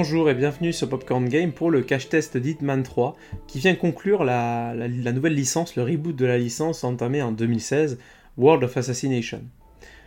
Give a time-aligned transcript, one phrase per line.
[0.00, 3.16] Bonjour et bienvenue sur Popcorn Game pour le cache test d'Hitman 3
[3.48, 4.72] qui vient conclure la,
[5.12, 7.98] nouvelle licence, le reboot de la licence entamée en 2016,
[8.36, 9.42] World of Assassination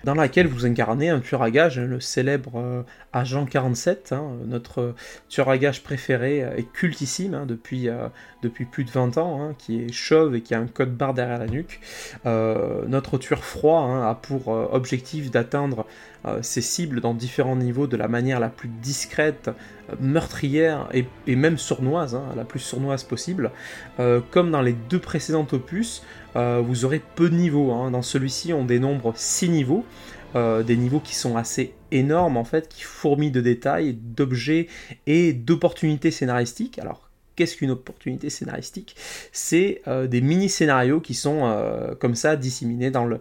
[0.03, 2.83] dans laquelle vous incarnez un tueur à gage, hein, le célèbre euh,
[3.13, 4.95] Agent 47, hein, notre
[5.29, 8.07] tueur à gage préféré et cultissime hein, depuis, euh,
[8.71, 11.47] plus de 20 ans, qui est chauve et qui a un code barre derrière la
[11.47, 11.79] nuque.
[12.25, 15.85] Euh, notre tueur froid a pour objectif d'atteindre
[16.41, 19.49] ses cibles dans différents niveaux de la manière la plus discrète,
[19.99, 23.49] meurtrière et même sournoise, la plus sournoise possible.
[24.29, 26.03] comme dans les deux précédents opus,
[26.35, 27.71] euh, vous aurez peu de niveaux.
[27.71, 27.91] Hein.
[27.91, 29.85] Dans celui-ci, on dénombre 6 niveaux.
[30.33, 34.67] Euh, des niveaux qui sont assez énormes en fait, qui fourmillent de détails, d'objets
[35.05, 36.79] et d'opportunités scénaristiques.
[36.79, 38.95] Alors, qu'est-ce qu'une opportunité scénaristique?
[39.33, 41.53] C'est euh, des mini-scénarios qui sont
[41.99, 43.19] comme ça disséminés dans le,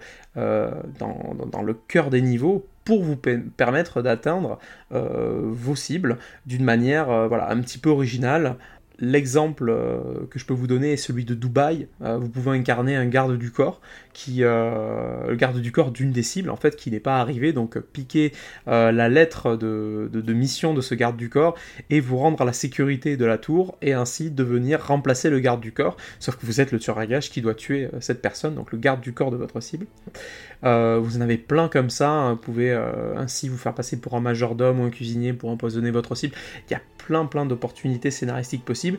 [1.88, 8.56] cœur des niveaux pour vous permettre d'atteindre vos cibles d'une manière un petit peu originale,
[9.00, 11.88] L'exemple euh, que je peux vous donner est celui de Dubaï.
[12.02, 13.80] Euh, vous pouvez incarner un garde du corps,
[14.12, 17.52] qui, euh, le garde du corps d'une des cibles, en fait, qui n'est pas arrivé,
[17.52, 18.32] donc piquer
[18.66, 21.56] la lettre de, mission de ce garde du corps
[21.90, 25.60] et vous rendre à la sécurité de la tour et ainsi devenir remplacer le garde
[25.60, 25.96] du corps.
[26.18, 28.78] Sauf que vous êtes le tueur à gage qui doit tuer cette personne, donc le
[28.78, 29.86] garde du corps de votre cible.
[30.62, 32.10] vous en avez plein comme ça.
[32.10, 32.32] Hein.
[32.32, 32.72] Vous pouvez
[33.16, 36.34] ainsi vous faire passer pour un majordome ou un cuisinier pour empoisonner votre cible.
[36.68, 38.98] Il y a plein plein d'opportunités scénaristiques possibles.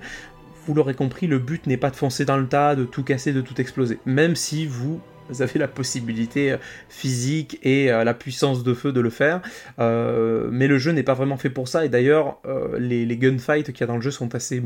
[0.67, 3.34] Vous l'aurez compris, le but n'est pas de foncer dans le tas, de tout casser,
[3.34, 4.00] de tout exploser.
[4.06, 5.02] Même si vous
[5.40, 6.58] avez la possibilité euh,
[6.90, 9.42] physique et euh, la puissance de feu de le faire.
[9.80, 11.86] Euh, mais le jeu n'est pas vraiment fait pour ça.
[11.86, 12.40] Et d'ailleurs,
[12.78, 14.62] les, les gunfights qu'il y a dans le jeu sont assez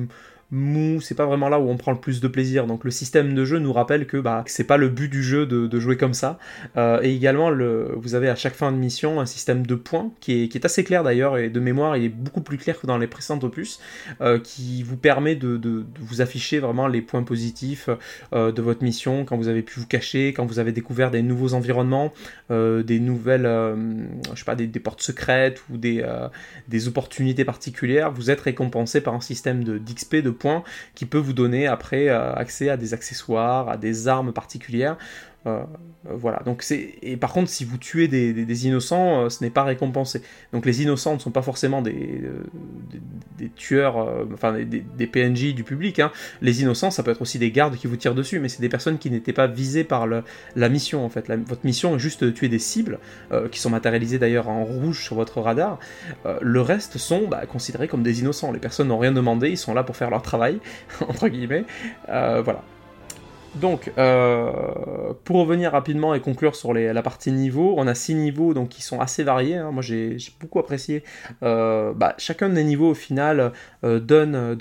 [0.51, 2.67] mou, c'est pas vraiment là où on prend le plus de plaisir.
[2.67, 5.45] Donc le système de jeu nous rappelle que bah, c'est pas le but du jeu
[5.45, 6.39] de, jouer comme ça.
[6.77, 10.11] Euh, et également, le, vous avez à chaque fin de mission un système de points
[10.19, 12.97] qui est, assez clair d'ailleurs, et de mémoire, il est beaucoup plus clair que dans
[12.97, 13.79] les précédents opus,
[14.21, 17.89] euh, qui vous permet de, vous afficher vraiment les points positifs
[18.33, 21.21] euh, de votre mission, quand vous avez pu vous cacher, quand vous avez découvert des
[21.21, 22.13] nouveaux environnements,
[22.49, 23.43] des nouvelles,
[24.33, 26.05] je sais pas, des, des, portes secrètes ou des,
[26.67, 30.63] des opportunités particulières, vous êtes récompensé par un système d'XP, de points
[30.93, 34.97] qui peut vous donner après euh, accès à des accessoires, à des armes particulières.
[35.47, 35.63] Euh,
[36.03, 36.95] voilà, donc c'est.
[37.01, 40.21] Et par contre, si vous tuez des, innocents, euh, ce n'est pas récompensé.
[40.53, 42.21] Donc les innocents ne sont pas forcément des,
[43.37, 43.97] des, tueurs,
[44.33, 45.99] enfin des, PNJ du public.
[45.99, 46.11] Hein.
[46.41, 48.69] Les innocents, ça peut être aussi des gardes qui vous tirent dessus, mais c'est des
[48.69, 51.27] personnes qui n'étaient pas visées par la mission en fait.
[51.27, 52.99] votre mission est juste de tuer des cibles,
[53.51, 55.79] qui sont matérialisées d'ailleurs en rouge sur votre radar.
[56.41, 58.51] le reste sont bah, considérés comme des innocents.
[58.51, 60.59] Les personnes n'ont rien demandé, ils sont là pour faire leur travail,
[61.07, 61.65] entre guillemets.
[62.07, 62.63] voilà.
[63.55, 64.51] Donc, euh,
[65.23, 68.81] pour revenir rapidement et conclure sur la partie niveau, on a six niveaux donc qui
[68.81, 69.55] sont assez variés.
[69.55, 69.71] Hein.
[69.71, 71.03] Moi, j'ai beaucoup apprécié.
[71.41, 73.53] Euh, bah, chacun des niveaux, au final,
[73.85, 74.55] euh, donne,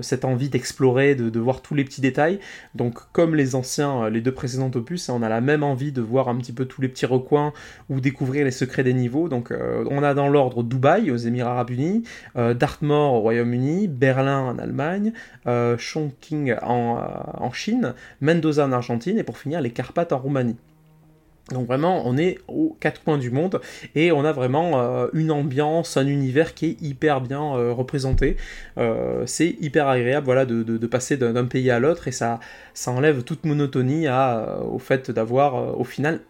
[0.00, 2.40] cette envie d'explorer, de, voir tous les petits détails.
[2.74, 6.28] Donc, comme les anciens, les deux précédents opus, on a la même envie de voir
[6.28, 7.52] un petit peu tous les petits recoins
[7.90, 9.28] ou découvrir les secrets des niveaux.
[9.28, 14.58] Donc, on a dans l'ordre Dubaï aux Émirats Arabes Unis, Dartmoor au Royaume-Uni, Berlin en
[14.58, 15.12] Allemagne,
[15.76, 17.94] Chongqing en Chine.
[18.20, 20.56] Mendoza en Argentine et pour finir les Carpates en Roumanie.
[21.52, 23.60] Donc vraiment, on est aux quatre coins du monde
[23.94, 28.36] et on a vraiment euh, une ambiance, un univers qui est hyper bien euh, représenté.
[28.78, 32.40] Euh, c'est hyper agréable, voilà, de, passer d'un pays à l'autre et ça,
[32.74, 36.20] ça enlève toute monotonie au fait d'avoir, au final,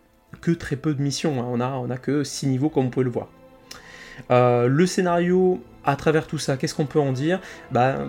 [0.42, 1.40] que très peu de missions.
[1.40, 1.46] Hein.
[1.50, 3.28] On a, on a que six niveaux comme vous pouvez le voir.
[4.30, 7.40] le scénario à travers tout ça, qu'est-ce qu'on peut en dire?
[7.70, 8.06] Bah,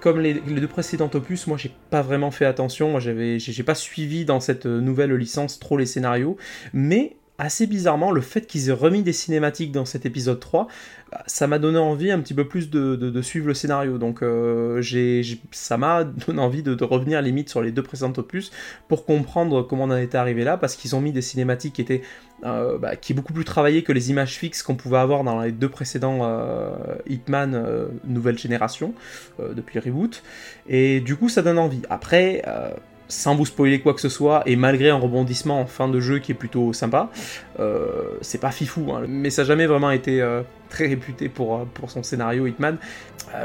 [0.00, 3.74] Comme les, deux précédents opus, moi j'ai pas vraiment fait attention, moi j'avais, j'ai pas
[3.74, 6.36] suivi dans cette nouvelle licence trop les scénarios,
[6.72, 10.68] mais assez bizarrement, le fait qu'ils aient remis des cinématiques dans cet épisode 3,
[11.10, 13.98] bah, ça m'a donné envie un petit peu plus de, suivre le scénario.
[13.98, 18.50] Donc euh, j'ai, ça m'a donné envie de, revenir limite sur les deux précédents opus
[18.88, 21.82] pour comprendre comment on en était arrivé là, parce qu'ils ont mis des cinématiques qui
[21.82, 22.02] étaient
[22.44, 25.40] euh, bah, qui est beaucoup plus travaillé que les images fixes qu'on pouvait avoir dans
[25.40, 26.74] les deux précédents euh,
[27.08, 28.94] Hitman nouvelle génération
[29.38, 30.22] depuis reboot.
[30.68, 31.82] Et du coup, ça donne envie.
[31.88, 32.42] Après
[33.12, 36.18] sans vous spoiler quoi que ce soit, et malgré un rebondissement en fin de jeu
[36.18, 37.10] qui est plutôt sympa,
[37.60, 41.56] euh, c'est pas fifou, hein, mais ça n'a jamais vraiment été euh, très réputé pour,
[41.56, 42.78] euh, pour son scénario Hitman.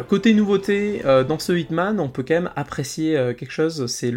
[0.08, 4.12] côté nouveauté, dans ce Hitman, on peut quand même apprécier quelque chose, c'est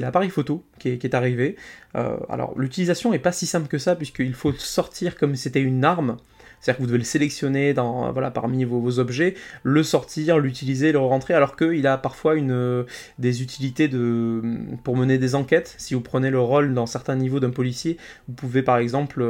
[0.00, 1.56] l'appareil photo qui est, qui arrivé.
[1.94, 6.16] alors l'utilisation est pas si simple que ça, puisqu'il faut sortir comme c'était une arme
[6.60, 10.98] C'est-à-dire que vous devez le sélectionner dans, voilà, parmi vos, objets, le sortir, l'utiliser, le
[10.98, 12.84] rentrer, alors qu'il a parfois une,
[13.18, 14.42] des utilités de,
[14.82, 15.74] pour mener des enquêtes.
[15.78, 17.96] Si vous prenez le rôle dans certains niveaux d'un policier,
[18.26, 19.24] vous pouvez par exemple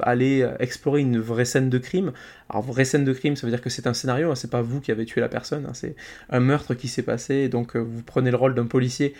[0.00, 2.12] aller explorer une vraie scène de crime.
[2.48, 4.62] Alors, vraie scène de crime, ça veut dire que c'est un scénario, hein, c'est pas
[4.62, 5.96] vous qui avez tué la personne, hein, c'est
[6.30, 9.14] un meurtre qui s'est passé, donc vous prenez le rôle d'un policier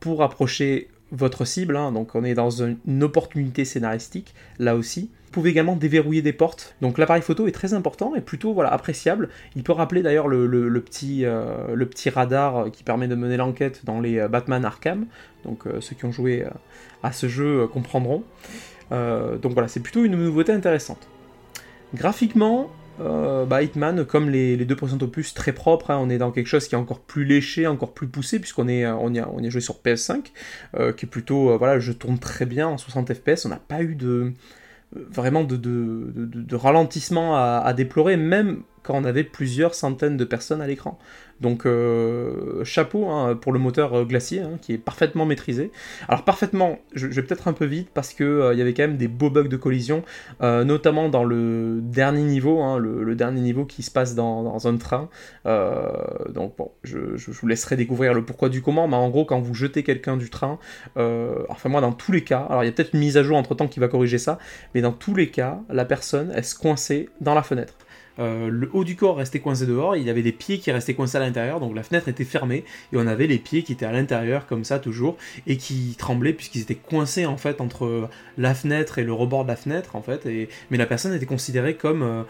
[0.00, 1.92] pour approcher votre cible, hein.
[1.92, 5.10] donc on est dans une opportunité scénaristique là aussi.
[5.28, 8.72] Vous pouvez également déverrouiller des portes, donc l'appareil photo est très important et plutôt voilà,
[8.72, 9.28] appréciable.
[9.56, 13.84] Il peut rappeler d'ailleurs le, petit, euh, le petit radar qui permet de mener l'enquête
[13.84, 15.04] dans les euh, Batman Arkham,
[15.44, 16.46] donc euh, ceux qui ont joué
[17.02, 18.24] à ce jeu comprendront.
[18.90, 21.08] donc voilà, c'est plutôt une nouveauté intéressante.
[21.94, 22.70] Graphiquement,
[23.00, 26.46] euh, bah, Hitman, comme les, deux précédents opus, très propre, hein, on est dans quelque
[26.46, 29.60] chose qui est encore plus léché, encore plus poussé, puisqu'on est, on y, a, joué
[29.60, 30.32] sur PS5,
[30.76, 33.56] euh, qui est plutôt, euh, voilà, je tourne très bien en 60 FPS, on n'a
[33.56, 34.32] pas eu de
[34.92, 38.62] vraiment de, ralentissement à, déplorer, même
[38.94, 40.98] on avait plusieurs centaines de personnes à l'écran.
[41.40, 45.70] Donc euh, chapeau hein, pour le moteur euh, glacier hein, qui est parfaitement maîtrisé.
[46.08, 48.82] Alors parfaitement, je, vais peut-être un peu vite parce que euh, il y avait quand
[48.82, 50.02] même des beaux bugs de collision,
[50.40, 55.08] notamment dans le dernier niveau, hein, le, dernier niveau qui se passe dans, un train.
[55.44, 59.54] donc bon, je, vous laisserai découvrir le pourquoi du comment, mais en gros quand vous
[59.54, 60.58] jetez quelqu'un du train,
[60.96, 63.36] enfin moi dans tous les cas, alors il y a peut-être une mise à jour
[63.36, 64.38] entre temps qui va corriger ça,
[64.74, 67.74] mais dans tous les cas, la personne est coincée dans la fenêtre.
[68.18, 70.94] Euh, le haut du corps restait coincé dehors, il y avait les pieds qui restaient
[70.94, 73.86] coincés à l'intérieur, donc la fenêtre était fermée, et on avait les pieds qui étaient
[73.86, 75.16] à l'intérieur comme ça toujours,
[75.46, 79.48] et qui tremblaient puisqu'ils étaient coincés en fait entre la fenêtre et le rebord de
[79.48, 80.48] la fenêtre en fait, et...
[80.70, 82.24] mais la personne était considérée comme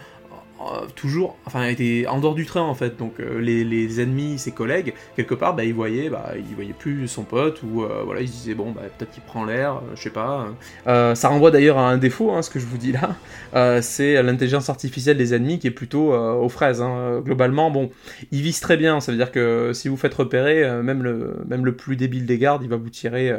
[0.61, 2.97] euh, toujours, enfin, était en dehors du train en fait.
[2.97, 7.07] Donc euh, les, ennemis, ses collègues, quelque part, bah, ils voyaient, bah, ils voyaient plus
[7.07, 10.01] son pote ou euh, voilà, ils se disaient bon, bah, peut-être qu'il prend l'air, je
[10.01, 10.47] sais pas.
[10.85, 14.69] ça renvoie d'ailleurs à un défaut, hein, ce que je vous dis là, c'est l'intelligence
[14.69, 16.81] artificielle des ennemis qui est plutôt aux fraises.
[16.81, 17.21] Hein.
[17.23, 17.89] Globalement, bon,
[18.31, 18.99] ils visent très bien.
[18.99, 22.37] Ça veut dire que si vous faites repérer, même le même le plus débile des
[22.37, 23.33] gardes, il va vous tirer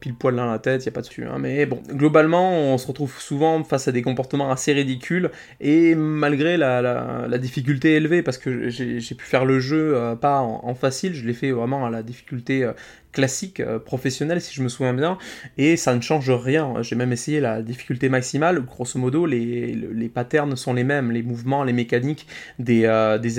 [0.00, 0.82] pile poil dans la tête.
[0.82, 1.24] Il y a pas de dessus.
[1.24, 1.38] Hein.
[1.38, 5.30] Mais bon, globalement, on se retrouve souvent face à des comportements assez ridicules
[5.60, 10.40] et malgré la la, difficulté élevée parce que j'ai pu faire le jeu euh, pas
[10.40, 12.72] en, facile, je l'ai fait vraiment à la difficulté euh,
[13.12, 15.18] classique, euh, professionnelle si je me souviens bien,
[15.58, 16.82] et ça ne change rien.
[16.82, 21.64] J'ai même essayé la difficulté maximale, grosso modo les, patterns sont les mêmes, les mouvements,
[21.64, 22.26] les mécaniques
[22.58, 22.84] des,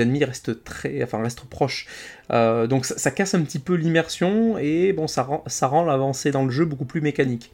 [0.02, 1.88] ennemis restent très, enfin restent proches.
[2.30, 6.32] donc ça, ça, casse un petit peu l'immersion et bon ça rend, ça rend l'avancée
[6.32, 7.52] dans le jeu beaucoup plus mécanique.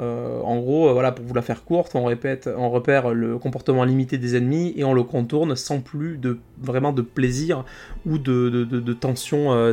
[0.00, 3.38] Euh, en gros, euh, voilà, pour vous la faire courte, on répète, on repère le
[3.38, 7.64] comportement limité des ennemis et on le contourne sans plus de vraiment de plaisir
[8.06, 9.72] ou de, tension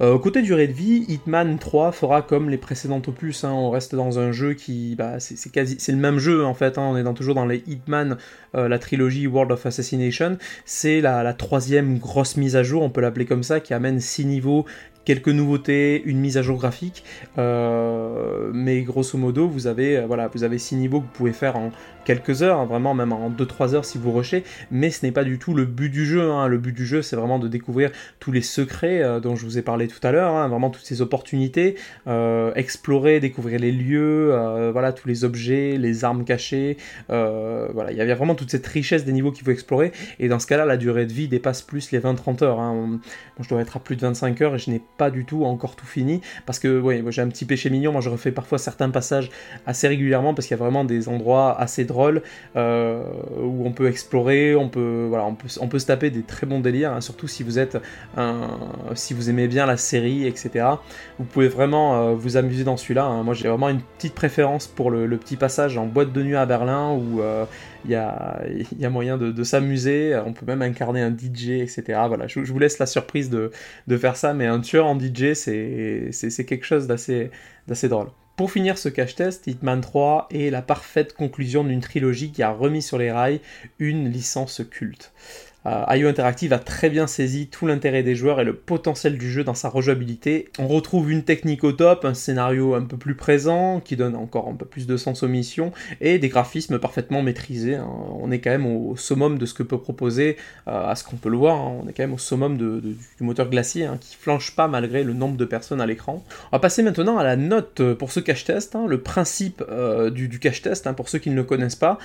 [0.00, 3.52] euh, côté durée de vie, Hitman 3 fera comme les précédents opus, hein.
[3.52, 6.82] on reste dans un jeu qui, bah, c'est le même jeu en fait, hein.
[6.82, 8.16] on est toujours dans les Hitman,
[8.54, 13.26] la trilogie World of Assassination, c'est la, troisième grosse mise à jour, on peut l'appeler
[13.26, 14.64] comme ça, qui amène 6 niveaux,
[15.04, 17.04] quelques nouveautés, une mise à jour graphique,
[17.38, 21.32] euh, mais grosso modo vous avez euh, voilà vous avez six niveaux que vous pouvez
[21.32, 21.70] faire en
[22.04, 25.24] quelques heures, hein, vraiment même en 2-3 heures si vous rushez, mais ce n'est pas
[25.24, 26.30] du tout le but du jeu.
[26.48, 29.58] Le but du jeu c'est vraiment de découvrir tous les secrets euh, dont je vous
[29.58, 31.76] ai parlé tout à l'heure, hein, vraiment toutes ces opportunités,
[32.54, 34.30] explorer, découvrir les lieux,
[34.72, 36.76] voilà tous les objets, les armes cachées,
[37.08, 40.38] voilà il y a vraiment toute cette richesse des niveaux qu'il faut explorer, et dans
[40.38, 42.60] ce cas-là la durée de vie dépasse plus les 20-30 heures.
[43.40, 45.76] je dois être à plus de 25 heures et je n'ai pas du tout encore
[45.76, 47.92] tout fini parce que ouais, j'ai un petit péché mignon.
[47.92, 49.30] Moi, je refais parfois certains passages
[49.66, 52.22] assez régulièrement parce qu'il y a vraiment des endroits assez drôles
[52.56, 53.02] euh,
[53.40, 56.46] où on peut explorer, on peut voilà, on peut, on peut se taper des très
[56.46, 57.78] bons délires, hein, surtout si vous êtes
[58.16, 58.58] un,
[58.94, 60.66] si vous aimez bien la série, etc.
[61.18, 63.04] Vous pouvez vraiment euh, vous amuser dans celui-là.
[63.04, 63.22] Hein.
[63.22, 66.46] Moi, j'ai vraiment une petite préférence pour le, petit passage en boîte de nuit à
[66.46, 67.44] Berlin où euh,
[67.84, 68.40] il y, a,
[68.90, 70.20] moyen de, s'amuser.
[70.26, 71.82] On peut même incarner un DJ, etc.
[72.08, 73.50] Voilà, je, vous laisse la surprise de,
[73.86, 76.10] de faire ça, mais un tueur en DJ, c'est
[76.46, 77.30] quelque chose d'assez
[77.88, 78.08] drôle.
[78.36, 82.82] Pour finir ce cache-test, Hitman 3 est la parfaite conclusion d'une trilogie qui a remis
[82.82, 83.40] sur les rails
[83.78, 85.12] une licence culte.
[85.66, 89.30] Euh, IO Interactive a très bien saisi tout l'intérêt des joueurs et le potentiel du
[89.30, 90.48] jeu dans sa rejouabilité.
[90.58, 94.48] On retrouve une technique au top, un scénario un peu plus présent, qui donne encore
[94.48, 97.76] un peu plus de sens aux missions, et des graphismes parfaitement maîtrisés.
[97.76, 97.88] Hein.
[98.20, 100.36] On est quand même au summum de ce que peut proposer,
[100.68, 101.80] euh, à ce qu'on peut le voir, hein.
[101.82, 105.14] on est quand même au summum du moteur glacier, hein, qui flanche pas malgré le
[105.14, 106.22] nombre de personnes à l'écran.
[106.52, 108.76] On va passer maintenant à la note pour ce cache-test.
[108.86, 111.98] Le principe euh, du, du cache-test, pour ceux qui ne le connaissent pas,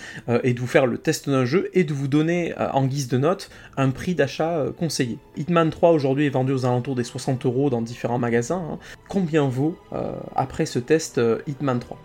[0.43, 3.17] est de vous faire le test d'un jeu et de vous donner en guise de
[3.17, 5.17] note un prix d'achat euh, conseillé.
[5.37, 8.63] Hitman 3 aujourd'hui est vendu aux alentours des 60 euros dans différents magasins.
[8.73, 8.79] Hein.
[9.07, 11.97] Combien vaut euh, après ce test euh, Hitman 3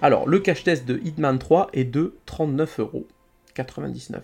[0.00, 3.06] Alors le cache test de Hitman 3 est de 39 euros.
[3.56, 4.20] 9,99.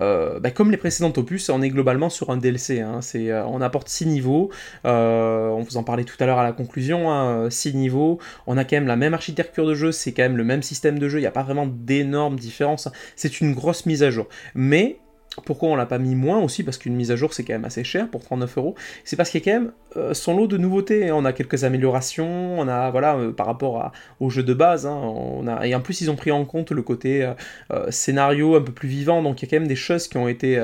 [0.00, 2.80] Euh, bah, comme les précédents opus, on est globalement sur un DLC.
[2.80, 3.00] Hein.
[3.48, 4.50] On apporte 6 niveaux.
[4.84, 7.50] On vous en parlait tout à l'heure à la conclusion.
[7.50, 7.72] 6 hein.
[7.74, 8.18] niveaux.
[8.46, 9.92] On a quand même la même architecture de jeu.
[9.92, 11.18] C'est quand même le même système de jeu.
[11.18, 12.88] Il n'y a pas vraiment d'énormes différences.
[13.16, 14.28] C'est une grosse mise à jour.
[14.54, 15.00] Mais
[15.44, 17.64] pourquoi on l'a pas mis moins aussi Parce qu'une mise à jour c'est quand même
[17.64, 18.74] assez cher pour 39 euros.
[19.04, 21.12] C'est parce qu'il y a quand même euh, son lot de nouveautés.
[21.12, 24.86] On a quelques améliorations, on a voilà euh, par rapport au jeu de base.
[24.86, 27.32] Hein, et en plus ils ont pris en compte le côté
[27.72, 29.22] euh, scénario un peu plus vivant.
[29.22, 30.62] Donc il y a quand même des choses qui ont été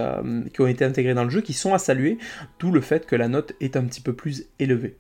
[0.53, 2.19] qui ont été intégrées dans le jeu qui sont à saluer.
[2.59, 4.97] D'où le fait que la note est un petit peu plus élevée.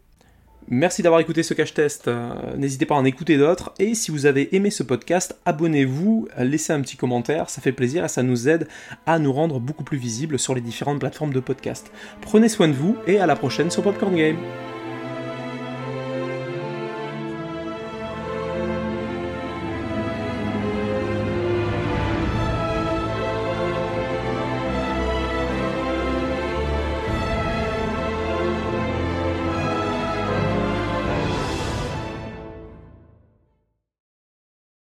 [0.68, 2.08] Merci d'avoir écouté ce cache test.
[2.08, 3.74] Euh, n'hésitez pas à en écouter d'autres.
[3.78, 8.04] Et si vous avez aimé ce podcast, abonnez-vous, laissez un petit commentaire, ça fait plaisir
[8.04, 8.68] et ça nous aide
[9.06, 11.90] à nous rendre beaucoup plus visibles sur les différentes plateformes de podcast.
[12.20, 14.38] Prenez soin de vous et à la prochaine sur Popcorn Game.